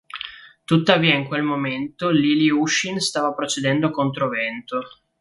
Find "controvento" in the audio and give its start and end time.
3.91-4.81